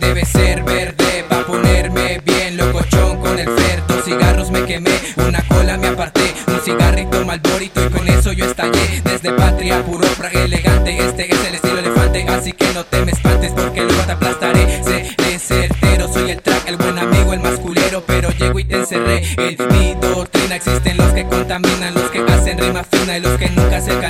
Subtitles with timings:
[0.00, 3.82] debe ser verde Pa' ponerme bien locochón con el fer.
[3.86, 6.34] Dos cigarros me quemé, una cola me aparté.
[6.46, 9.02] Un cigarrito malborito y con eso yo estallé.
[9.04, 13.12] Desde patria puro, praga elegante Este es el estilo elefante, así que no te me
[13.12, 18.04] espantes Porque luego te aplastaré, seré certero Soy el track, el buen amigo, el masculero.
[18.06, 19.22] Pero llego y te encerré.
[19.36, 23.48] En mi doctrina Existen los que contaminan, los que hacen rima fina Y los que
[23.50, 24.08] nunca se la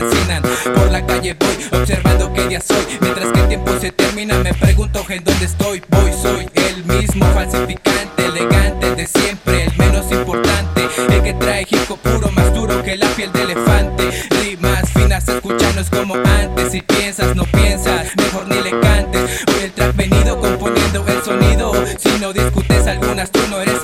[1.16, 2.84] voy, observando qué día soy.
[3.00, 7.24] Mientras que el tiempo se termina me pregunto en dónde estoy Voy, soy el mismo
[7.32, 12.96] falsificante, elegante de siempre El menos importante, el que trae hip puro Más duro que
[12.96, 14.10] la piel de elefante.
[14.42, 16.72] Rimas finas, escuchanos como antes.
[16.72, 18.47] Si piensas, no piensas, mejor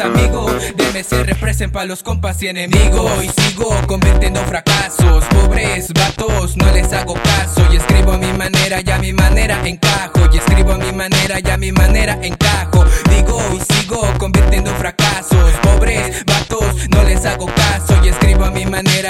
[0.05, 0.47] amigo.
[0.77, 3.25] DMC represent pa' los compas y enemigos.
[3.25, 5.25] Y sigo convirtiendo fracasos.
[5.27, 7.67] Pobres vatos, no les hago caso.
[7.73, 10.21] Y escribo a mi manera y a mi manera encajo.
[10.33, 12.85] Y escribo a mi manera y a mi manera encajo.
[13.11, 15.53] Digo y sigo convirtiendo fracasos.
[15.63, 16.44] Pobres vatos,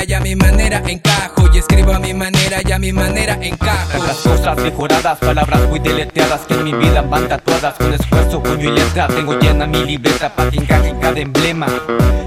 [0.04, 3.38] manera y a mi manera encajo Y escribo a mi manera y a mi manera
[3.40, 4.04] encajo.
[4.06, 8.70] Las cosas mejoradas, palabras muy deleteadas Que en mi vida van tatuadas con esfuerzo, puño
[8.70, 9.08] y letra.
[9.08, 11.66] Tengo llena mi libreta para que encaje en cada emblema.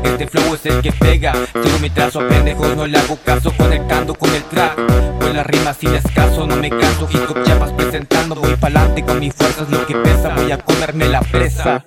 [0.03, 3.53] Este flow es el que pega Sigo mi trazo a pendejos, no le hago caso
[3.55, 7.73] Conectando con el track Con las rimas sin escaso, no me canso Hip hop chapas
[7.73, 11.83] presentando, voy pa'lante Con mi fuerza es lo que pesa, voy a comerme la presa.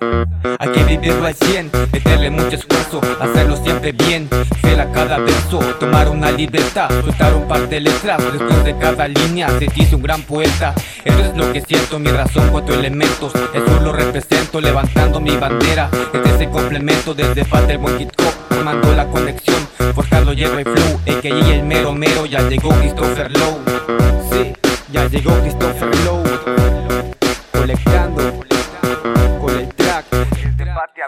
[0.59, 4.29] Hay que vivirlo al 100, meterle mucho esfuerzo Hacerlo siempre bien,
[4.61, 9.49] fiel cada verso Tomar una libreta, soltar un par de letras Después de cada línea
[9.57, 10.75] se dice un gran poeta.
[11.03, 15.89] Eso es lo que siento, mi razón, cuatro elementos Eso lo represento, levantando mi bandera
[16.13, 18.11] Este es el complemento desde Fatal Buen Hip
[18.51, 23.61] Formando la conexión, forjado hierro y flow AKA el mero mero, ya llegó Christopher Lowe.
[24.29, 24.53] Sí,
[24.91, 26.23] ya llegó Christopher Lowe.
[27.53, 28.33] Colectando
[29.39, 30.05] con el track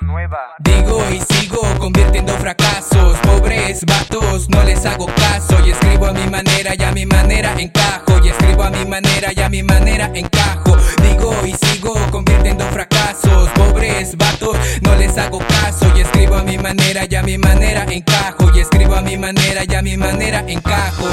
[0.02, 0.56] Nueva.
[0.60, 5.58] Digo y sigo convirtiendo fracasos Pobres vatos, no les hago caso.
[5.66, 8.20] Y escribo a mi manera y a mi manera encajo.
[8.24, 10.78] Y escribo a mi manera y a mi manera encajo.
[11.02, 15.40] Digo y sigo convirtiendo fracasos Pobres vatos, no les hago
[16.58, 18.52] mi manera y a mi manera encajo.
[18.54, 21.08] Y escribo a mi manera y a mi manera encajo.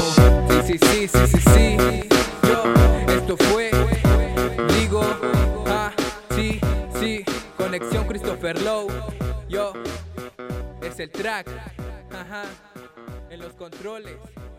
[0.67, 1.77] Sí, sí, sí, sí, sí,
[2.43, 2.63] Yo,
[3.07, 3.71] esto fue
[4.77, 5.01] Digo,
[5.67, 5.91] ah,
[6.35, 6.61] sí,
[6.99, 7.25] sí.
[7.57, 8.93] Conexión Christopher Lowe.
[9.49, 9.73] Yo,
[10.83, 11.47] es el track
[12.11, 12.43] Ajá.
[13.29, 14.17] En los controles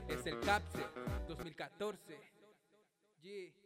[0.09, 0.81] Es el Capse
[1.29, 2.19] 2014
[3.23, 3.62] Yeah.